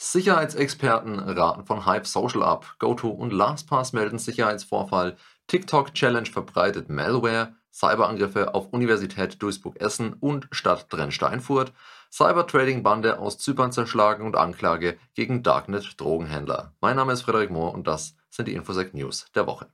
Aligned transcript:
Sicherheitsexperten 0.00 1.18
raten 1.18 1.66
von 1.66 1.84
Hype 1.84 2.06
Social 2.06 2.44
ab. 2.44 2.76
GoTo 2.78 3.08
und 3.08 3.32
LastPass 3.32 3.92
melden 3.92 4.20
Sicherheitsvorfall. 4.20 5.16
TikTok 5.48 5.92
Challenge 5.92 6.28
verbreitet 6.28 6.88
Malware. 6.88 7.56
Cyberangriffe 7.72 8.54
auf 8.54 8.68
Universität 8.72 9.42
Duisburg-Essen 9.42 10.12
und 10.12 10.46
Stadt 10.52 10.86
Drensteinfurt. 10.90 11.72
Cybertrading-Bande 12.12 13.18
aus 13.18 13.38
Zypern 13.38 13.72
zerschlagen 13.72 14.24
und 14.24 14.36
Anklage 14.36 14.98
gegen 15.14 15.42
Darknet-Drogenhändler. 15.42 16.74
Mein 16.80 16.94
Name 16.94 17.12
ist 17.12 17.22
Frederik 17.22 17.50
Mohr 17.50 17.74
und 17.74 17.88
das 17.88 18.14
sind 18.30 18.46
die 18.46 18.54
Infosec 18.54 18.94
News 18.94 19.26
der 19.34 19.48
Woche. 19.48 19.66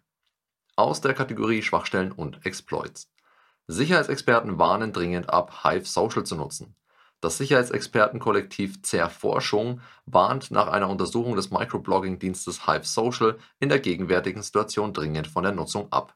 Aus 0.75 1.03
der 1.03 1.13
Kategorie 1.13 1.63
Schwachstellen 1.63 2.13
und 2.13 2.47
Exploits. 2.47 3.13
Sicherheitsexperten 3.67 4.59
warnen 4.59 4.95
dringend 4.95 5.29
ab, 5.29 5.65
Hive 5.65 5.85
Social 5.85 6.25
zu 6.25 6.35
nutzen. 6.35 6.75
Das 7.25 7.39
Sicherheitsexpertenkollektiv 7.39 8.83
Zerforschung 8.83 9.81
warnt 10.05 10.51
nach 10.51 10.69
einer 10.69 10.91
Untersuchung 10.91 11.37
des 11.37 11.51
Microblogging-Dienstes 11.51 12.67
Hive 12.67 12.85
Social 12.85 13.39
in 13.61 13.71
der 13.71 13.79
gegenwärtigen 13.79 14.43
Situation 14.43 14.93
dringend 14.93 15.29
von 15.29 15.43
der 15.43 15.53
Nutzung 15.53 15.91
ab. 15.91 16.15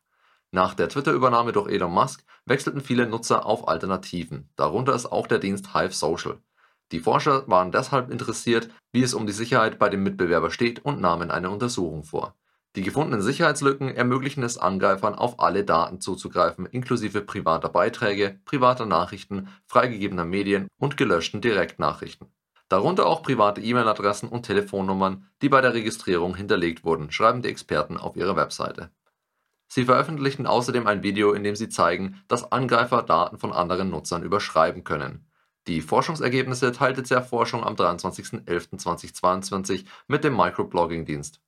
Nach 0.51 0.75
der 0.75 0.91
Twitter-Übernahme 0.91 1.53
durch 1.53 1.73
Elon 1.73 1.93
Musk 1.95 2.27
wechselten 2.45 2.83
viele 2.83 3.07
Nutzer 3.07 3.47
auf 3.47 3.69
Alternativen, 3.69 4.51
darunter 4.57 4.95
ist 4.95 5.07
auch 5.07 5.27
der 5.27 5.39
Dienst 5.39 5.73
Hive 5.73 5.95
Social. 5.95 6.43
Die 6.93 7.01
Forscher 7.01 7.49
waren 7.49 7.73
deshalb 7.73 8.11
interessiert, 8.11 8.69
wie 8.93 9.03
es 9.03 9.15
um 9.15 9.27
die 9.27 9.33
Sicherheit 9.33 9.79
bei 9.79 9.89
dem 9.89 10.03
Mitbewerber 10.03 10.51
steht 10.51 10.85
und 10.85 11.01
nahmen 11.01 11.31
eine 11.31 11.49
Untersuchung 11.49 12.05
vor. 12.05 12.35
Die 12.79 12.85
gefundenen 12.85 13.23
Sicherheitslücken 13.23 13.97
ermöglichen 13.97 14.45
es 14.45 14.57
Angreifern, 14.57 15.17
auf 15.17 15.41
alle 15.41 15.65
Daten 15.65 16.01
zuzugreifen, 16.01 16.65
inklusive 16.65 17.23
privater 17.23 17.69
Beiträge, 17.69 18.39
privater 18.45 18.87
Nachrichten, 18.87 19.49
freigegebener 19.67 20.25
Medien 20.25 20.69
und 20.79 20.97
gelöschten 20.97 21.41
Direktnachrichten. 21.41 22.29
Darunter 22.69 23.07
auch 23.07 23.25
private 23.25 23.61
E-Mail-Adressen 23.61 24.29
und 24.29 24.45
Telefonnummern, 24.45 25.27
die 25.43 25.49
bei 25.49 25.61
der 25.61 25.75
Registrierung 25.75 26.37
hinterlegt 26.37 26.85
wurden, 26.85 27.11
schreiben 27.11 27.43
die 27.43 27.49
Experten 27.49 27.97
auf 27.97 28.15
ihrer 28.15 28.37
Webseite. 28.37 28.93
Sie 29.67 29.87
veröffentlichten 29.87 30.47
außerdem 30.47 30.87
ein 30.87 31.03
Video, 31.03 31.33
in 31.33 31.43
dem 31.43 31.57
sie 31.57 31.71
zeigen, 31.71 32.23
dass 32.29 32.53
Angreifer 32.53 33.03
Daten 33.03 33.39
von 33.39 33.53
anderen 33.53 33.91
Nutzern 33.91 34.23
überschreiben 34.23 34.85
können. 34.85 35.27
Die 35.67 35.81
Forschungsergebnisse 35.81 36.71
teilte 36.71 37.03
der 37.03 37.23
Forschung 37.23 37.65
am 37.65 37.75
23.11.2022 37.75 39.85
mit 40.07 40.23
dem 40.23 40.37
Microblogging-Dienst. 40.37 41.41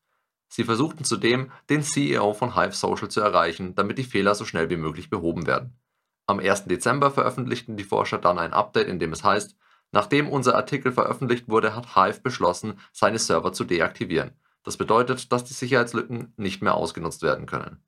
Sie 0.52 0.64
versuchten 0.64 1.04
zudem, 1.04 1.52
den 1.70 1.82
CEO 1.82 2.34
von 2.34 2.56
Hive 2.56 2.74
Social 2.74 3.08
zu 3.08 3.20
erreichen, 3.20 3.76
damit 3.76 3.98
die 3.98 4.04
Fehler 4.04 4.34
so 4.34 4.44
schnell 4.44 4.68
wie 4.68 4.76
möglich 4.76 5.08
behoben 5.08 5.46
werden. 5.46 5.78
Am 6.26 6.40
1. 6.40 6.64
Dezember 6.64 7.12
veröffentlichten 7.12 7.76
die 7.76 7.84
Forscher 7.84 8.18
dann 8.18 8.38
ein 8.38 8.52
Update, 8.52 8.88
in 8.88 8.98
dem 8.98 9.12
es 9.12 9.22
heißt, 9.22 9.56
nachdem 9.92 10.28
unser 10.28 10.56
Artikel 10.56 10.90
veröffentlicht 10.90 11.48
wurde, 11.48 11.76
hat 11.76 11.94
Hive 11.94 12.20
beschlossen, 12.20 12.80
seine 12.92 13.20
Server 13.20 13.52
zu 13.52 13.62
deaktivieren. 13.64 14.32
Das 14.64 14.76
bedeutet, 14.76 15.30
dass 15.30 15.44
die 15.44 15.54
Sicherheitslücken 15.54 16.34
nicht 16.36 16.62
mehr 16.62 16.74
ausgenutzt 16.74 17.22
werden 17.22 17.46
können. 17.46 17.82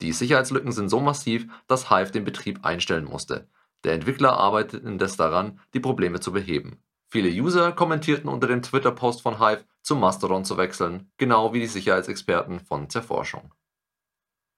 Die 0.00 0.12
Sicherheitslücken 0.12 0.72
sind 0.72 0.88
so 0.88 0.98
massiv, 0.98 1.46
dass 1.68 1.88
Hive 1.88 2.10
den 2.10 2.24
Betrieb 2.24 2.64
einstellen 2.64 3.04
musste. 3.04 3.48
Der 3.84 3.94
Entwickler 3.94 4.32
arbeitet 4.32 4.84
indes 4.84 5.16
daran, 5.16 5.60
die 5.72 5.80
Probleme 5.80 6.18
zu 6.18 6.32
beheben. 6.32 6.82
Viele 7.08 7.28
User 7.28 7.70
kommentierten 7.70 8.28
unter 8.28 8.48
dem 8.48 8.62
Twitter-Post 8.62 9.22
von 9.22 9.38
Hive, 9.38 9.64
zu 9.82 9.96
Mastodon 9.96 10.44
zu 10.44 10.56
wechseln, 10.56 11.10
genau 11.18 11.52
wie 11.52 11.60
die 11.60 11.66
Sicherheitsexperten 11.66 12.60
von 12.60 12.88
Zerforschung. 12.88 13.52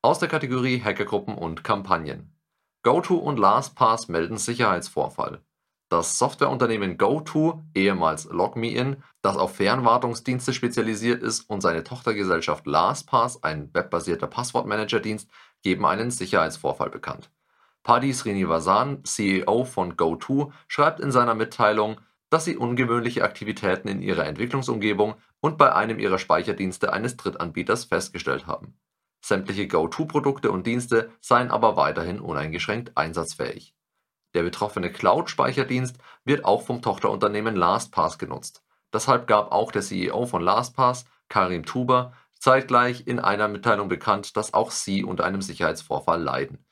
Aus 0.03 0.19
der 0.19 0.29
Kategorie 0.29 0.83
Hackergruppen 0.83 1.35
und 1.35 1.65
Kampagnen. 1.65 2.39
GoTo 2.83 3.15
und 3.17 3.39
LastPass 3.39 4.09
melden 4.09 4.37
Sicherheitsvorfall. 4.37 5.41
Das 5.89 6.19
Softwareunternehmen 6.19 6.99
GoTo, 6.99 7.63
ehemals 7.75 8.25
LogMeIn, 8.25 9.03
das 9.23 9.37
auf 9.37 9.57
Fernwartungsdienste 9.57 10.53
spezialisiert 10.53 11.23
ist, 11.23 11.49
und 11.49 11.61
seine 11.61 11.85
Tochtergesellschaft 11.85 12.67
LastPass, 12.67 13.43
ein 13.43 13.73
webbasierter 13.73 14.27
Passwortmanagerdienst, 14.27 15.31
geben 15.63 15.87
einen 15.87 16.11
Sicherheitsvorfall 16.11 16.91
bekannt. 16.91 17.31
Paddy 17.83 18.13
Srinivasan, 18.13 19.05
CEO 19.05 19.65
von 19.65 19.97
GoTo, 19.97 20.53
schreibt 20.69 21.01
in 21.01 21.13
seiner 21.13 21.35
Mitteilung, 21.35 22.01
dass 22.35 22.47
sie 22.47 22.57
ungewöhnliche 22.57 23.23
Aktivitäten 23.23 23.87
in 23.87 24.03
ihrer 24.03 24.27
Entwicklungsumgebung 24.27 25.15
und 25.39 25.57
bei 25.57 25.73
einem 25.73 26.01
ihrer 26.01 26.19
Speicherdienste 26.19 26.93
eines 26.93 27.17
Drittanbieters 27.17 27.85
festgestellt 27.85 28.49
haben. 28.49 28.77
Sämtliche 29.25 29.69
GoTo-Produkte 29.69 30.51
und 30.51 30.67
Dienste 30.67 31.13
seien 31.21 31.53
aber 31.53 31.77
weiterhin 31.77 32.19
uneingeschränkt 32.19 32.91
einsatzfähig. 32.97 33.77
Der 34.35 34.43
betroffene 34.43 34.91
Cloud-Speicherdienst 34.91 35.97
wird 36.25 36.45
auch 36.45 36.63
vom 36.63 36.83
Tochterunternehmen 36.83 37.55
LastPass 37.55 38.19
genutzt. 38.19 38.65
Deshalb 38.93 39.29
gab 39.29 39.53
auch 39.53 39.71
der 39.71 39.83
CEO 39.83 40.27
von 40.27 40.43
LastPass, 40.43 41.05
Karim 41.29 41.65
Tuber, 41.65 42.15
zeitgleich 42.41 43.07
in 43.07 43.21
einer 43.21 43.47
Mitteilung 43.47 43.89
bekannt, 43.89 44.37
dass 44.37 44.55
auch 44.55 44.73
sie 44.73 45.05
unter 45.05 45.23
einem 45.23 45.41
Sicherheitsvorfall 45.41 46.21
leiden. 46.21 46.64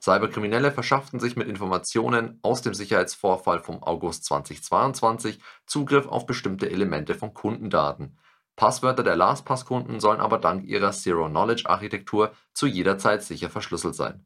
Cyberkriminelle 0.00 0.72
verschafften 0.72 1.20
sich 1.20 1.36
mit 1.36 1.48
Informationen 1.48 2.38
aus 2.42 2.62
dem 2.62 2.74
Sicherheitsvorfall 2.74 3.60
vom 3.60 3.82
August 3.82 4.24
2022 4.24 5.40
Zugriff 5.66 6.06
auf 6.06 6.26
bestimmte 6.26 6.70
Elemente 6.70 7.14
von 7.14 7.34
Kundendaten. 7.34 8.18
Passwörter 8.56 9.02
der 9.02 9.16
LastPass-Kunden 9.16 10.00
sollen 10.00 10.20
aber 10.20 10.38
dank 10.38 10.64
ihrer 10.64 10.92
Zero-Knowledge-Architektur 10.92 12.32
zu 12.52 12.66
jeder 12.66 12.98
Zeit 12.98 13.22
sicher 13.22 13.50
verschlüsselt 13.50 13.94
sein 13.94 14.24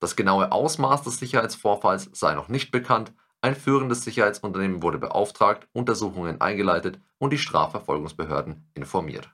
das 0.00 0.16
genaue 0.16 0.50
Ausmaß 0.50 1.02
des 1.02 1.18
Sicherheitsvorfalls 1.18 2.10
sei 2.12 2.34
noch 2.34 2.48
nicht 2.48 2.72
bekannt, 2.72 3.12
ein 3.42 3.54
führendes 3.54 4.02
Sicherheitsunternehmen 4.02 4.82
wurde 4.82 4.98
beauftragt, 4.98 5.68
Untersuchungen 5.72 6.40
eingeleitet 6.40 6.98
und 7.18 7.32
die 7.32 7.38
Strafverfolgungsbehörden 7.38 8.70
informiert. 8.74 9.30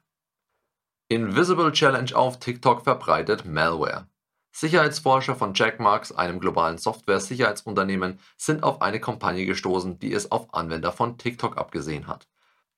Invisible 1.09 1.72
Challenge 1.72 2.15
auf 2.15 2.41
TikTok 2.41 2.82
verbreitet 2.82 3.44
Malware. 3.47 4.09
Sicherheitsforscher 4.58 5.34
von 5.34 5.52
Jackmarks, 5.52 6.12
einem 6.12 6.40
globalen 6.40 6.78
Software-Sicherheitsunternehmen, 6.78 8.18
sind 8.38 8.62
auf 8.62 8.80
eine 8.80 9.00
Kampagne 9.00 9.44
gestoßen, 9.44 9.98
die 9.98 10.14
es 10.14 10.32
auf 10.32 10.54
Anwender 10.54 10.92
von 10.92 11.18
TikTok 11.18 11.58
abgesehen 11.58 12.06
hat. 12.06 12.26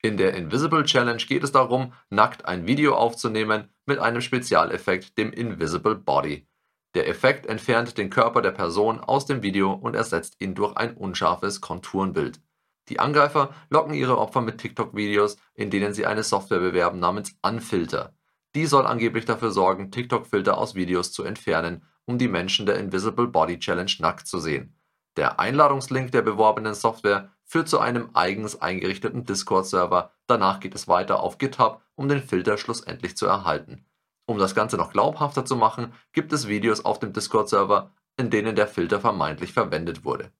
In 0.02 0.16
der 0.16 0.34
Invisible 0.34 0.82
Challenge 0.82 1.22
geht 1.22 1.44
es 1.44 1.52
darum, 1.52 1.92
nackt 2.10 2.46
ein 2.46 2.66
Video 2.66 2.96
aufzunehmen 2.96 3.68
mit 3.86 4.00
einem 4.00 4.22
Spezialeffekt, 4.22 5.16
dem 5.18 5.32
Invisible 5.32 5.94
Body. 5.94 6.48
Der 6.94 7.06
Effekt 7.06 7.46
entfernt 7.46 7.96
den 7.96 8.10
Körper 8.10 8.42
der 8.42 8.50
Person 8.50 8.98
aus 8.98 9.26
dem 9.26 9.44
Video 9.44 9.72
und 9.72 9.94
ersetzt 9.94 10.34
ihn 10.40 10.56
durch 10.56 10.76
ein 10.76 10.96
unscharfes 10.96 11.60
Konturenbild. 11.60 12.40
Die 12.88 12.98
Angreifer 12.98 13.54
locken 13.70 13.94
ihre 13.94 14.18
Opfer 14.18 14.40
mit 14.40 14.58
TikTok-Videos, 14.58 15.36
in 15.54 15.70
denen 15.70 15.94
sie 15.94 16.06
eine 16.06 16.24
Software 16.24 16.58
bewerben 16.58 16.98
namens 16.98 17.38
Unfilter. 17.40 18.17
Die 18.54 18.66
soll 18.66 18.86
angeblich 18.86 19.24
dafür 19.24 19.50
sorgen, 19.50 19.90
TikTok-Filter 19.90 20.58
aus 20.58 20.74
Videos 20.74 21.12
zu 21.12 21.24
entfernen, 21.24 21.84
um 22.06 22.18
die 22.18 22.28
Menschen 22.28 22.66
der 22.66 22.78
Invisible 22.78 23.28
Body 23.28 23.58
Challenge 23.58 23.92
nackt 23.98 24.26
zu 24.26 24.38
sehen. 24.38 24.74
Der 25.16 25.38
Einladungslink 25.40 26.12
der 26.12 26.22
beworbenen 26.22 26.74
Software 26.74 27.30
führt 27.44 27.68
zu 27.68 27.80
einem 27.80 28.10
eigens 28.14 28.60
eingerichteten 28.60 29.24
Discord-Server, 29.24 30.12
danach 30.26 30.60
geht 30.60 30.74
es 30.74 30.88
weiter 30.88 31.20
auf 31.20 31.38
GitHub, 31.38 31.82
um 31.94 32.08
den 32.08 32.22
Filter 32.22 32.56
schlussendlich 32.56 33.16
zu 33.16 33.26
erhalten 33.26 33.84
um 34.28 34.38
das 34.38 34.54
Ganze 34.54 34.76
noch 34.76 34.92
glaubhafter 34.92 35.44
zu 35.46 35.56
machen, 35.56 35.92
gibt 36.12 36.32
es 36.32 36.48
Videos 36.48 36.84
auf 36.84 36.98
dem 37.00 37.14
Discord-Server, 37.14 37.90
in 38.18 38.28
denen 38.28 38.54
der 38.54 38.68
Filter 38.68 39.00
vermeintlich 39.00 39.54
verwendet 39.54 40.04
wurde. 40.04 40.30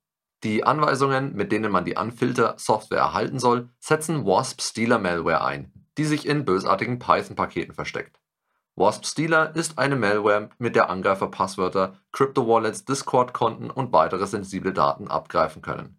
Die 0.45 0.63
Anweisungen, 0.63 1.35
mit 1.35 1.51
denen 1.51 1.73
man 1.73 1.87
die 1.87 1.97
Unfilter-Software 1.97 2.99
erhalten 2.99 3.39
soll, 3.39 3.71
setzen 3.81 4.27
Wasp-Stealer-Malware 4.27 5.43
ein, 5.43 5.73
die 5.99 6.05
sich 6.05 6.27
in 6.27 6.47
bösartigen 6.47 6.99
Python-Paketen 6.99 7.75
versteckt. 7.75 8.19
Wasp-Stealer 8.77 9.55
ist 9.55 9.79
eine 9.79 9.97
Malware, 9.97 10.51
mit 10.59 10.77
der 10.77 10.89
Angreifer 10.89 11.27
Passwörter, 11.27 11.99
Crypto-Wallets, 12.13 12.87
Discord-Konten 12.87 13.71
und 13.71 13.93
weitere 13.93 14.27
sensible 14.27 14.73
Daten 14.73 15.09
abgreifen 15.09 15.61
können 15.61 15.99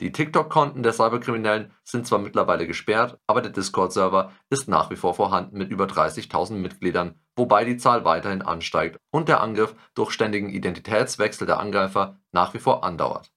die 0.00 0.12
TikTok-Konten 0.12 0.84
der 0.84 0.92
Cyberkriminellen 0.92 1.72
sind 1.82 2.06
zwar 2.06 2.20
mittlerweile 2.20 2.68
gesperrt, 2.68 3.18
aber 3.26 3.42
der 3.42 3.50
Discord-Server 3.50 4.30
ist 4.48 4.68
nach 4.68 4.90
wie 4.90 4.96
vor 4.96 5.14
vorhanden 5.14 5.58
mit 5.58 5.70
über 5.70 5.86
30.000 5.86 6.52
Mitgliedern, 6.52 7.16
wobei 7.34 7.64
die 7.64 7.78
Zahl 7.78 8.04
weiterhin 8.04 8.42
ansteigt 8.42 8.98
und 9.10 9.28
der 9.28 9.40
Angriff 9.40 9.74
durch 9.94 10.12
ständigen 10.12 10.50
Identitätswechsel 10.50 11.48
der 11.48 11.58
Angreifer 11.58 12.20
nach 12.30 12.54
wie 12.54 12.60
vor 12.60 12.84
andauert. 12.84 13.32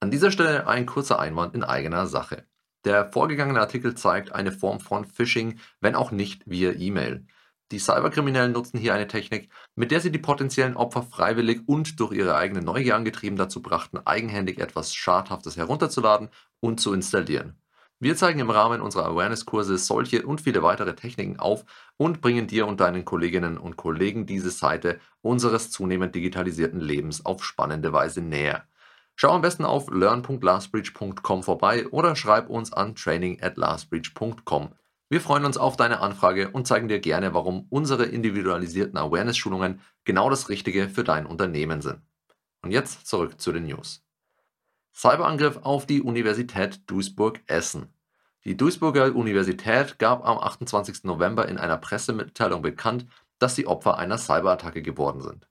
An 0.00 0.10
dieser 0.10 0.30
Stelle 0.30 0.66
ein 0.66 0.84
kurzer 0.84 1.18
Einwand 1.18 1.54
in 1.54 1.64
eigener 1.64 2.06
Sache. 2.06 2.44
Der 2.84 3.12
vorgegangene 3.12 3.60
Artikel 3.60 3.94
zeigt 3.94 4.32
eine 4.32 4.52
Form 4.52 4.80
von 4.80 5.04
Phishing, 5.04 5.58
wenn 5.80 5.94
auch 5.94 6.10
nicht 6.12 6.42
via 6.46 6.72
E-Mail. 6.72 7.26
Die 7.72 7.78
Cyberkriminellen 7.78 8.52
nutzen 8.52 8.78
hier 8.78 8.94
eine 8.94 9.06
Technik, 9.06 9.48
mit 9.76 9.90
der 9.92 10.00
sie 10.00 10.10
die 10.10 10.18
potenziellen 10.18 10.76
Opfer 10.76 11.02
freiwillig 11.02 11.62
und 11.66 12.00
durch 12.00 12.12
ihre 12.12 12.34
eigene 12.34 12.62
Neugier 12.62 12.96
angetrieben 12.96 13.36
dazu 13.36 13.62
brachten, 13.62 13.98
eigenhändig 14.04 14.58
etwas 14.58 14.94
Schadhaftes 14.94 15.56
herunterzuladen 15.56 16.30
und 16.58 16.80
zu 16.80 16.92
installieren. 16.92 17.60
Wir 18.00 18.16
zeigen 18.16 18.40
im 18.40 18.50
Rahmen 18.50 18.80
unserer 18.80 19.04
Awareness-Kurse 19.06 19.76
solche 19.76 20.26
und 20.26 20.40
viele 20.40 20.62
weitere 20.62 20.96
Techniken 20.96 21.38
auf 21.38 21.66
und 21.98 22.22
bringen 22.22 22.46
dir 22.46 22.66
und 22.66 22.80
deinen 22.80 23.04
Kolleginnen 23.04 23.58
und 23.58 23.76
Kollegen 23.76 24.24
diese 24.24 24.50
Seite 24.50 24.98
unseres 25.20 25.70
zunehmend 25.70 26.14
digitalisierten 26.14 26.80
Lebens 26.80 27.26
auf 27.26 27.44
spannende 27.44 27.92
Weise 27.92 28.22
näher. 28.22 28.66
Schau 29.22 29.32
am 29.32 29.42
besten 29.42 29.66
auf 29.66 29.90
learn.lastbreach.com 29.90 31.42
vorbei 31.42 31.86
oder 31.88 32.16
schreib 32.16 32.48
uns 32.48 32.72
an 32.72 32.94
training 32.94 33.42
at 33.42 33.58
lastbreach.com. 33.58 34.70
Wir 35.10 35.20
freuen 35.20 35.44
uns 35.44 35.58
auf 35.58 35.76
deine 35.76 36.00
Anfrage 36.00 36.48
und 36.48 36.66
zeigen 36.66 36.88
dir 36.88 37.00
gerne, 37.00 37.34
warum 37.34 37.66
unsere 37.68 38.06
individualisierten 38.06 38.96
Awareness-Schulungen 38.96 39.82
genau 40.04 40.30
das 40.30 40.48
Richtige 40.48 40.88
für 40.88 41.04
dein 41.04 41.26
Unternehmen 41.26 41.82
sind. 41.82 42.00
Und 42.62 42.70
jetzt 42.70 43.06
zurück 43.06 43.38
zu 43.38 43.52
den 43.52 43.66
News. 43.66 44.02
Cyberangriff 44.94 45.58
auf 45.64 45.84
die 45.84 46.00
Universität 46.00 46.90
Duisburg-Essen. 46.90 47.92
Die 48.44 48.56
Duisburger 48.56 49.14
Universität 49.14 49.98
gab 49.98 50.26
am 50.26 50.38
28. 50.38 51.04
November 51.04 51.46
in 51.46 51.58
einer 51.58 51.76
Pressemitteilung 51.76 52.62
bekannt, 52.62 53.04
dass 53.38 53.54
sie 53.54 53.66
Opfer 53.66 53.98
einer 53.98 54.16
Cyberattacke 54.16 54.80
geworden 54.80 55.20
sind. 55.20 55.49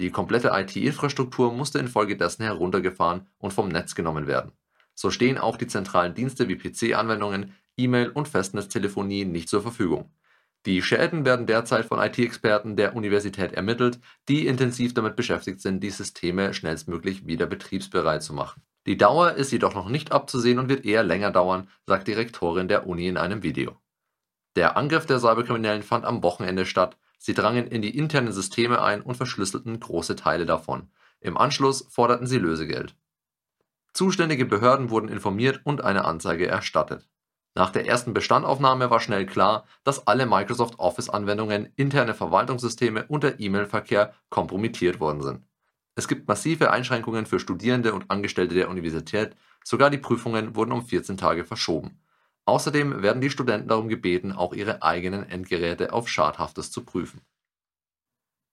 Die 0.00 0.10
komplette 0.10 0.52
IT-Infrastruktur 0.54 1.52
musste 1.52 1.78
infolgedessen 1.78 2.42
heruntergefahren 2.42 3.26
und 3.36 3.52
vom 3.52 3.68
Netz 3.68 3.94
genommen 3.94 4.26
werden. 4.26 4.52
So 4.94 5.10
stehen 5.10 5.36
auch 5.36 5.58
die 5.58 5.66
zentralen 5.66 6.14
Dienste 6.14 6.48
wie 6.48 6.56
PC-Anwendungen, 6.56 7.54
E-Mail 7.76 8.08
und 8.08 8.26
Festnetztelefonie 8.26 9.26
nicht 9.26 9.50
zur 9.50 9.60
Verfügung. 9.60 10.10
Die 10.64 10.80
Schäden 10.80 11.26
werden 11.26 11.46
derzeit 11.46 11.84
von 11.84 11.98
IT-Experten 12.00 12.76
der 12.76 12.96
Universität 12.96 13.52
ermittelt, 13.52 14.00
die 14.26 14.46
intensiv 14.46 14.94
damit 14.94 15.16
beschäftigt 15.16 15.60
sind, 15.60 15.82
die 15.82 15.90
Systeme 15.90 16.54
schnellstmöglich 16.54 17.26
wieder 17.26 17.44
betriebsbereit 17.44 18.22
zu 18.22 18.32
machen. 18.32 18.62
Die 18.86 18.96
Dauer 18.96 19.32
ist 19.32 19.52
jedoch 19.52 19.74
noch 19.74 19.90
nicht 19.90 20.12
abzusehen 20.12 20.58
und 20.58 20.70
wird 20.70 20.86
eher 20.86 21.02
länger 21.02 21.30
dauern, 21.30 21.68
sagt 21.86 22.08
die 22.08 22.14
Rektorin 22.14 22.68
der 22.68 22.86
Uni 22.86 23.06
in 23.06 23.18
einem 23.18 23.42
Video. 23.42 23.76
Der 24.56 24.78
Angriff 24.78 25.04
der 25.04 25.20
Cyberkriminellen 25.20 25.82
fand 25.82 26.06
am 26.06 26.22
Wochenende 26.22 26.64
statt. 26.64 26.96
Sie 27.22 27.34
drangen 27.34 27.66
in 27.66 27.82
die 27.82 27.98
internen 27.98 28.32
Systeme 28.32 28.80
ein 28.80 29.02
und 29.02 29.14
verschlüsselten 29.14 29.78
große 29.78 30.16
Teile 30.16 30.46
davon. 30.46 30.88
Im 31.20 31.36
Anschluss 31.36 31.86
forderten 31.90 32.26
sie 32.26 32.38
Lösegeld. 32.38 32.96
Zuständige 33.92 34.46
Behörden 34.46 34.88
wurden 34.88 35.08
informiert 35.08 35.60
und 35.64 35.84
eine 35.84 36.06
Anzeige 36.06 36.46
erstattet. 36.46 37.10
Nach 37.54 37.68
der 37.68 37.86
ersten 37.86 38.14
Bestandaufnahme 38.14 38.88
war 38.88 39.00
schnell 39.00 39.26
klar, 39.26 39.66
dass 39.84 40.06
alle 40.06 40.24
Microsoft 40.24 40.78
Office-Anwendungen, 40.78 41.74
interne 41.76 42.14
Verwaltungssysteme 42.14 43.04
und 43.08 43.22
der 43.22 43.38
E-Mail-Verkehr 43.38 44.14
kompromittiert 44.30 44.98
worden 44.98 45.20
sind. 45.20 45.44
Es 45.96 46.08
gibt 46.08 46.26
massive 46.26 46.70
Einschränkungen 46.70 47.26
für 47.26 47.38
Studierende 47.38 47.92
und 47.92 48.10
Angestellte 48.10 48.54
der 48.54 48.70
Universität, 48.70 49.36
sogar 49.62 49.90
die 49.90 49.98
Prüfungen 49.98 50.56
wurden 50.56 50.72
um 50.72 50.86
14 50.86 51.18
Tage 51.18 51.44
verschoben. 51.44 52.00
Außerdem 52.50 53.00
werden 53.00 53.22
die 53.22 53.30
Studenten 53.30 53.68
darum 53.68 53.88
gebeten, 53.88 54.32
auch 54.32 54.52
ihre 54.52 54.82
eigenen 54.82 55.22
Endgeräte 55.22 55.92
auf 55.92 56.08
Schadhaftes 56.08 56.72
zu 56.72 56.84
prüfen. 56.84 57.20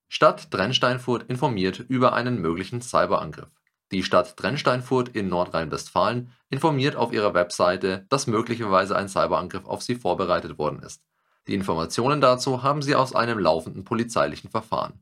Stadt 0.08 0.54
Drensteinfurt 0.54 1.24
informiert 1.24 1.80
über 1.80 2.14
einen 2.14 2.40
möglichen 2.40 2.84
Cyberangriff. 2.84 3.50
Die 3.92 4.04
Stadt 4.04 4.36
Drensteinfurt 4.40 5.10
in 5.10 5.30
Nordrhein-Westfalen 5.30 6.32
informiert 6.52 6.96
auf 6.96 7.12
ihrer 7.12 7.34
Webseite, 7.34 8.06
dass 8.10 8.28
möglicherweise 8.28 8.96
ein 8.96 9.10
Cyberangriff 9.10 9.66
auf 9.66 9.82
sie 9.82 9.96
vorbereitet 9.96 10.60
worden 10.60 10.84
ist. 10.84 11.02
Die 11.48 11.56
Informationen 11.56 12.22
dazu 12.22 12.62
haben 12.62 12.84
sie 12.84 12.94
aus 12.94 13.16
einem 13.16 13.40
laufenden 13.40 13.84
polizeilichen 13.84 14.52
Verfahren. 14.52 15.02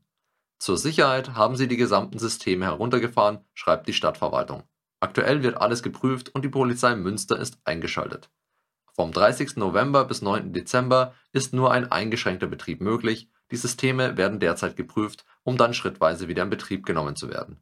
Zur 0.58 0.78
Sicherheit 0.78 1.34
haben 1.34 1.56
sie 1.56 1.68
die 1.68 1.76
gesamten 1.76 2.18
Systeme 2.18 2.64
heruntergefahren, 2.64 3.40
schreibt 3.52 3.88
die 3.88 3.92
Stadtverwaltung. 3.92 4.62
Aktuell 5.00 5.42
wird 5.42 5.58
alles 5.58 5.82
geprüft 5.82 6.34
und 6.34 6.46
die 6.46 6.48
Polizei 6.48 6.96
Münster 6.96 7.38
ist 7.38 7.58
eingeschaltet. 7.66 8.30
Vom 8.96 9.12
30. 9.12 9.56
November 9.56 10.06
bis 10.06 10.22
9. 10.22 10.54
Dezember 10.54 11.12
ist 11.30 11.52
nur 11.52 11.70
ein 11.70 11.92
eingeschränkter 11.92 12.46
Betrieb 12.46 12.80
möglich, 12.80 13.28
die 13.50 13.56
Systeme 13.56 14.16
werden 14.16 14.40
derzeit 14.40 14.74
geprüft, 14.74 15.26
um 15.42 15.58
dann 15.58 15.74
schrittweise 15.74 16.28
wieder 16.28 16.44
in 16.44 16.48
Betrieb 16.48 16.86
genommen 16.86 17.14
zu 17.14 17.28
werden. 17.28 17.60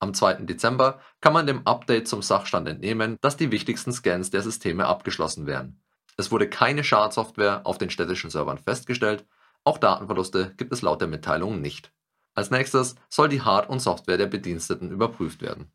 Am 0.00 0.14
2. 0.14 0.46
Dezember 0.46 0.98
kann 1.20 1.32
man 1.32 1.46
dem 1.46 1.64
Update 1.64 2.08
zum 2.08 2.22
Sachstand 2.22 2.66
entnehmen, 2.66 3.18
dass 3.20 3.36
die 3.36 3.52
wichtigsten 3.52 3.92
Scans 3.92 4.30
der 4.30 4.42
Systeme 4.42 4.86
abgeschlossen 4.86 5.46
werden. 5.46 5.80
Es 6.16 6.32
wurde 6.32 6.50
keine 6.50 6.82
Schadsoftware 6.82 7.64
auf 7.64 7.78
den 7.78 7.90
städtischen 7.90 8.30
Servern 8.30 8.58
festgestellt, 8.58 9.24
auch 9.62 9.78
Datenverluste 9.78 10.54
gibt 10.56 10.72
es 10.72 10.82
laut 10.82 11.00
der 11.00 11.06
Mitteilung 11.06 11.60
nicht. 11.60 11.92
Als 12.34 12.50
nächstes 12.50 12.96
soll 13.08 13.28
die 13.28 13.42
Hard- 13.42 13.68
und 13.68 13.78
Software 13.78 14.18
der 14.18 14.26
Bediensteten 14.26 14.90
überprüft 14.90 15.40
werden. 15.40 15.70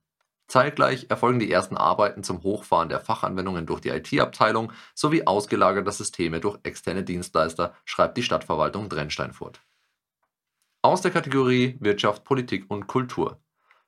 Zeitgleich 0.49 1.05
erfolgen 1.09 1.39
die 1.39 1.51
ersten 1.51 1.77
Arbeiten 1.77 2.23
zum 2.23 2.41
Hochfahren 2.41 2.89
der 2.89 2.99
Fachanwendungen 2.99 3.67
durch 3.67 3.81
die 3.81 3.89
IT-Abteilung 3.89 4.73
sowie 4.95 5.27
ausgelagerte 5.27 5.91
Systeme 5.91 6.39
durch 6.39 6.57
externe 6.63 7.03
Dienstleister, 7.03 7.75
schreibt 7.85 8.17
die 8.17 8.23
Stadtverwaltung 8.23 8.89
Drensteinfurt. 8.89 9.61
Aus 10.81 11.01
der 11.01 11.11
Kategorie 11.11 11.77
Wirtschaft, 11.79 12.23
Politik 12.23 12.65
und 12.67 12.87
Kultur. 12.87 13.39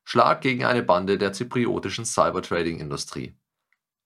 Schlag 0.03 0.41
gegen 0.41 0.63
eine 0.63 0.83
Bande 0.83 1.17
der 1.17 1.33
zypriotischen 1.33 2.05
Cybertrading-Industrie. 2.05 3.35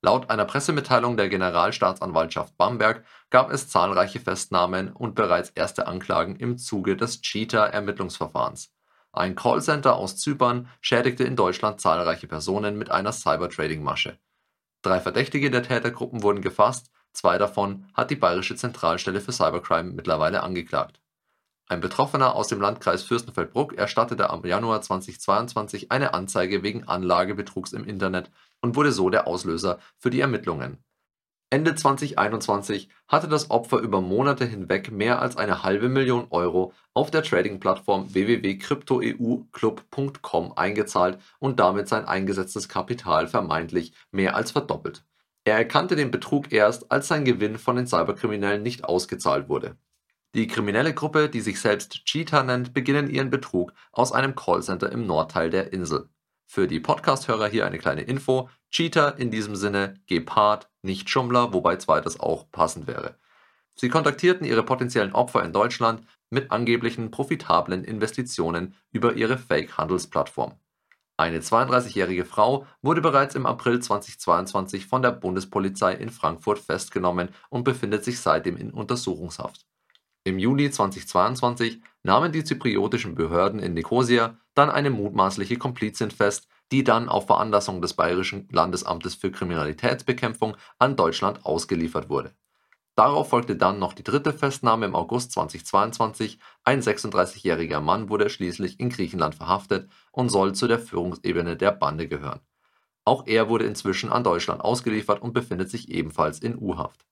Laut 0.02 0.30
einer 0.30 0.46
Pressemitteilung 0.46 1.18
der 1.18 1.28
Generalstaatsanwaltschaft 1.28 2.56
Bamberg 2.58 3.04
gab 3.32 3.52
es 3.52 3.68
zahlreiche 3.68 4.20
Festnahmen 4.20 4.94
und 4.94 5.16
bereits 5.16 5.50
erste 5.50 5.88
Anklagen 5.88 6.38
im 6.38 6.58
Zuge 6.58 6.96
des 6.96 7.22
Cheetah-Ermittlungsverfahrens. 7.22 8.75
Ein 9.16 9.36
Callcenter 9.36 9.96
aus 9.96 10.18
Zypern 10.18 10.68
schädigte 10.82 11.24
in 11.24 11.38
Deutschland 11.38 11.80
zahlreiche 11.80 12.28
Personen 12.28 12.78
mit 12.78 12.92
einer 12.92 13.14
Cybertrading-Masche. 13.14 14.18
Drei 14.82 15.00
Verdächtige 15.00 15.50
der 15.50 15.64
Tätergruppen 15.64 16.22
wurden 16.22 16.42
gefasst, 16.42 16.92
zwei 17.14 17.38
davon 17.38 17.88
hat 17.94 18.12
die 18.12 18.18
Bayerische 18.18 18.58
Zentralstelle 18.58 19.22
für 19.22 19.32
Cybercrime 19.32 19.94
mittlerweile 19.94 20.44
angeklagt. 20.44 21.00
Ein 21.68 21.80
Betroffener 21.80 22.36
aus 22.36 22.50
dem 22.50 22.60
Landkreis 22.60 23.04
Fürstenfeldbruck 23.04 23.78
erstattete 23.78 24.30
am 24.30 24.46
Januar 24.46 24.82
2022 24.82 25.94
eine 25.94 26.14
Anzeige 26.14 26.62
wegen 26.62 26.84
Anlagebetrugs 26.84 27.72
im 27.72 27.86
Internet 27.86 28.30
und 28.62 28.76
wurde 28.76 28.92
so 28.92 29.10
der 29.10 29.28
Auslöser 29.28 29.80
für 29.98 30.10
die 30.10 30.20
Ermittlungen. 30.20 30.84
Ende 31.56 31.74
2021 31.74 32.90
hatte 33.08 33.30
das 33.30 33.50
Opfer 33.50 33.80
über 33.80 34.02
Monate 34.02 34.44
hinweg 34.44 34.92
mehr 34.92 35.22
als 35.22 35.38
eine 35.38 35.64
halbe 35.64 35.88
Million 35.88 36.28
Euro 36.30 36.74
auf 36.94 37.12
der 37.12 37.24
Trading-Plattform 37.24 38.14
www.cryptoeuclub.com 38.14 40.52
eingezahlt 40.58 41.18
und 41.40 41.62
damit 41.62 41.88
sein 41.88 42.04
eingesetztes 42.04 42.68
Kapital 42.68 43.30
vermeintlich 43.30 43.94
mehr 44.12 44.36
als 44.36 44.52
verdoppelt. 44.52 45.06
Er 45.46 45.56
erkannte 45.56 45.96
den 45.96 46.12
Betrug 46.12 46.52
erst, 46.52 46.92
als 46.92 47.08
sein 47.08 47.24
Gewinn 47.24 47.58
von 47.58 47.78
den 47.78 47.88
Cyberkriminellen 47.88 48.62
nicht 48.62 48.84
ausgezahlt 48.84 49.48
wurde. 49.48 49.78
Die 50.34 50.48
kriminelle 50.48 50.94
Gruppe, 50.94 51.30
die 51.30 51.40
sich 51.40 51.62
selbst 51.62 52.04
Cheetah 52.04 52.44
nennt, 52.44 52.74
beginnen 52.74 53.10
ihren 53.10 53.30
Betrug 53.30 53.72
aus 53.94 54.12
einem 54.12 54.36
Callcenter 54.36 54.92
im 54.92 55.08
Nordteil 55.08 55.52
der 55.52 55.72
Insel. 55.72 56.10
Für 56.48 56.68
die 56.68 56.80
Podcast-Hörer 56.80 57.48
hier 57.48 57.66
eine 57.66 57.80
kleine 57.80 58.02
Info. 58.02 58.50
Cheetah 58.76 59.12
in 59.12 59.32
diesem 59.32 59.56
Sinne 59.56 59.94
Gepard, 60.06 60.70
nicht 60.82 61.10
Schummler, 61.10 61.54
wobei 61.54 61.78
zweites 61.78 62.20
auch 62.20 62.52
passend 62.52 62.88
wäre. 62.88 63.16
Sie 63.74 63.88
kontaktierten 63.88 64.46
ihre 64.46 64.64
potenziellen 64.64 65.14
Opfer 65.14 65.46
in 65.46 65.54
Deutschland 65.54 66.06
mit 66.30 66.52
angeblichen 66.52 67.10
profitablen 67.10 67.86
Investitionen 67.86 68.76
über 68.92 69.14
ihre 69.14 69.38
Fake-Handelsplattform. 69.38 70.56
Eine 71.16 71.40
32-jährige 71.40 72.26
Frau 72.26 72.68
wurde 72.82 73.00
bereits 73.00 73.36
im 73.36 73.46
April 73.46 73.80
2022 73.80 74.88
von 74.88 75.02
der 75.02 75.12
Bundespolizei 75.12 75.94
in 75.94 76.10
Frankfurt 76.10 76.60
festgenommen 76.60 77.30
und 77.50 77.64
befindet 77.64 78.04
sich 78.04 78.20
seitdem 78.20 78.58
in 78.58 78.72
Untersuchungshaft. 78.72 79.66
Im 80.26 80.38
Juli 80.38 80.70
2022 80.70 81.80
nahmen 82.04 82.34
die 82.34 82.44
zypriotischen 82.44 83.16
Behörden 83.16 83.62
in 83.62 83.74
Nikosia 83.74 84.38
dann 84.54 84.70
eine 84.70 84.90
mutmaßliche 84.90 85.56
Komplizin 85.56 86.12
fest, 86.12 86.50
die 86.72 86.84
dann 86.84 87.10
auf 87.10 87.28
Veranlassung 87.28 87.82
des 87.82 87.94
Bayerischen 87.94 88.48
Landesamtes 88.52 89.16
für 89.16 89.32
Kriminalitätsbekämpfung 89.32 90.58
an 90.80 90.96
Deutschland 90.96 91.46
ausgeliefert 91.46 92.10
wurde. 92.10 92.34
Darauf 92.96 93.30
folgte 93.30 93.58
dann 93.58 93.78
noch 93.78 93.94
die 93.94 94.04
dritte 94.04 94.32
Festnahme 94.32 94.86
im 94.86 94.96
August 94.96 95.34
2022. 95.34 96.40
Ein 96.64 96.82
36-jähriger 96.82 97.82
Mann 97.82 98.10
wurde 98.10 98.30
schließlich 98.30 98.80
in 98.80 98.90
Griechenland 98.90 99.36
verhaftet 99.36 99.90
und 100.12 100.30
soll 100.30 100.56
zu 100.56 100.68
der 100.68 100.80
Führungsebene 100.80 101.58
der 101.58 101.72
Bande 101.72 102.08
gehören. 102.08 102.40
Auch 103.04 103.28
er 103.28 103.50
wurde 103.50 103.66
inzwischen 103.66 104.12
an 104.12 104.24
Deutschland 104.24 104.62
ausgeliefert 104.62 105.22
und 105.22 105.34
befindet 105.34 105.70
sich 105.70 105.90
ebenfalls 105.90 106.40
in 106.40 106.58
U-Haft. 106.58 107.06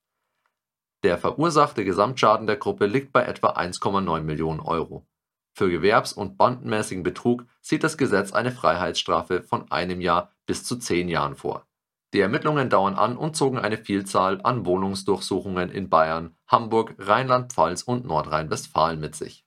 Der 1.03 1.17
verursachte 1.17 1.83
Gesamtschaden 1.83 2.47
der 2.47 2.55
Gruppe 2.55 2.85
liegt 2.85 3.11
bei 3.11 3.23
etwa 3.23 3.49
1,9 3.49 4.21
Millionen 4.21 4.61
Euro. 4.61 5.05
Für 5.53 5.69
gewerbs 5.69 6.13
und 6.13 6.37
bandenmäßigen 6.37 7.03
Betrug 7.03 7.45
sieht 7.61 7.83
das 7.83 7.97
Gesetz 7.97 8.33
eine 8.33 8.51
Freiheitsstrafe 8.51 9.43
von 9.43 9.71
einem 9.71 10.01
Jahr 10.01 10.31
bis 10.47 10.63
zu 10.63 10.77
zehn 10.77 11.07
Jahren 11.09 11.35
vor. 11.35 11.67
Die 12.13 12.19
Ermittlungen 12.19 12.69
dauern 12.69 12.95
an 12.95 13.17
und 13.17 13.35
zogen 13.35 13.59
eine 13.59 13.77
Vielzahl 13.77 14.39
an 14.43 14.65
Wohnungsdurchsuchungen 14.65 15.69
in 15.69 15.89
Bayern, 15.89 16.35
Hamburg, 16.47 16.95
Rheinland-Pfalz 16.99 17.83
und 17.83 18.05
Nordrhein-Westfalen 18.05 18.99
mit 18.99 19.15
sich. 19.15 19.45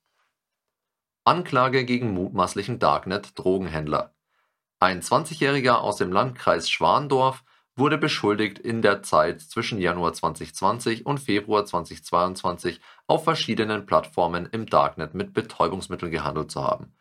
Anklage 1.24 1.84
gegen 1.84 2.14
mutmaßlichen 2.14 2.78
Darknet-Drogenhändler. 2.78 4.14
Ein 4.78 5.00
20-Jähriger 5.00 5.76
aus 5.76 5.96
dem 5.96 6.12
Landkreis 6.12 6.70
Schwandorf 6.70 7.44
wurde 7.76 7.98
beschuldigt, 7.98 8.58
in 8.58 8.82
der 8.82 9.02
Zeit 9.02 9.40
zwischen 9.40 9.78
Januar 9.78 10.14
2020 10.14 11.04
und 11.04 11.20
Februar 11.20 11.64
2022 11.64 12.80
auf 13.06 13.24
verschiedenen 13.24 13.86
Plattformen 13.86 14.48
im 14.50 14.66
Darknet 14.66 15.14
mit 15.14 15.34
Betäubungsmitteln 15.34 16.10
gehandelt 16.10 16.50
zu 16.50 16.64
haben. 16.64 16.94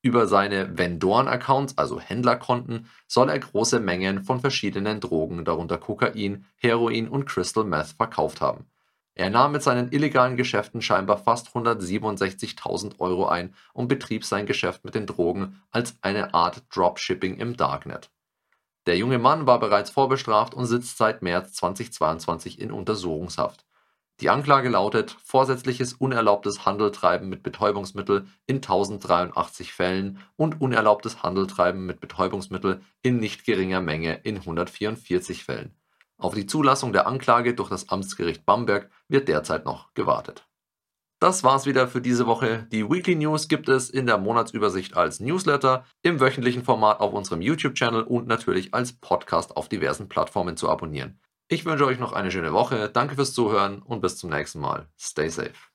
Über 0.00 0.26
seine 0.26 0.76
Vendoren-Accounts, 0.76 1.78
also 1.78 1.98
Händlerkonten, 1.98 2.88
soll 3.06 3.30
er 3.30 3.38
große 3.38 3.80
Mengen 3.80 4.22
von 4.22 4.40
verschiedenen 4.40 5.00
Drogen, 5.00 5.44
darunter 5.44 5.78
Kokain, 5.78 6.44
Heroin 6.56 7.08
und 7.08 7.24
Crystal 7.24 7.64
Meth, 7.64 7.94
verkauft 7.96 8.40
haben. 8.40 8.66
Er 9.14 9.30
nahm 9.30 9.52
mit 9.52 9.62
seinen 9.62 9.92
illegalen 9.92 10.36
Geschäften 10.36 10.82
scheinbar 10.82 11.18
fast 11.18 11.48
167.000 11.54 12.98
Euro 12.98 13.26
ein 13.26 13.54
und 13.72 13.88
betrieb 13.88 14.24
sein 14.24 14.44
Geschäft 14.44 14.84
mit 14.84 14.94
den 14.94 15.06
Drogen 15.06 15.62
als 15.70 15.96
eine 16.02 16.34
Art 16.34 16.64
Dropshipping 16.74 17.36
im 17.36 17.56
Darknet. 17.56 18.10
Der 18.86 18.98
junge 18.98 19.18
Mann 19.18 19.46
war 19.46 19.60
bereits 19.60 19.90
vorbestraft 19.90 20.54
und 20.54 20.66
sitzt 20.66 20.98
seit 20.98 21.22
März 21.22 21.54
2022 21.54 22.60
in 22.60 22.70
Untersuchungshaft. 22.70 23.64
Die 24.20 24.30
Anklage 24.30 24.68
lautet 24.68 25.16
vorsätzliches 25.24 25.94
unerlaubtes 25.94 26.64
Handeltreiben 26.64 27.28
mit 27.28 27.42
Betäubungsmittel 27.42 28.26
in 28.46 28.56
1083 28.56 29.72
Fällen 29.72 30.20
und 30.36 30.60
unerlaubtes 30.60 31.22
Handeltreiben 31.22 31.84
mit 31.84 31.98
Betäubungsmittel 32.00 32.80
in 33.02 33.18
nicht 33.18 33.44
geringer 33.44 33.80
Menge 33.80 34.20
in 34.22 34.36
144 34.36 35.44
Fällen. 35.44 35.74
Auf 36.16 36.34
die 36.34 36.46
Zulassung 36.46 36.92
der 36.92 37.08
Anklage 37.08 37.54
durch 37.54 37.70
das 37.70 37.88
Amtsgericht 37.88 38.46
Bamberg 38.46 38.88
wird 39.08 39.28
derzeit 39.28 39.64
noch 39.64 39.92
gewartet. 39.94 40.46
Das 41.24 41.42
war's 41.42 41.64
wieder 41.64 41.88
für 41.88 42.02
diese 42.02 42.26
Woche. 42.26 42.66
Die 42.70 42.86
Weekly 42.86 43.14
News 43.14 43.48
gibt 43.48 43.70
es 43.70 43.88
in 43.88 44.04
der 44.04 44.18
Monatsübersicht 44.18 44.94
als 44.94 45.20
Newsletter, 45.20 45.86
im 46.02 46.20
wöchentlichen 46.20 46.64
Format 46.64 47.00
auf 47.00 47.14
unserem 47.14 47.40
YouTube-Channel 47.40 48.02
und 48.02 48.26
natürlich 48.26 48.74
als 48.74 48.92
Podcast 48.92 49.56
auf 49.56 49.70
diversen 49.70 50.10
Plattformen 50.10 50.58
zu 50.58 50.68
abonnieren. 50.68 51.18
Ich 51.48 51.64
wünsche 51.64 51.86
euch 51.86 51.98
noch 51.98 52.12
eine 52.12 52.30
schöne 52.30 52.52
Woche, 52.52 52.90
danke 52.90 53.14
fürs 53.14 53.32
Zuhören 53.32 53.80
und 53.80 54.02
bis 54.02 54.18
zum 54.18 54.28
nächsten 54.28 54.60
Mal. 54.60 54.90
Stay 54.98 55.30
safe. 55.30 55.73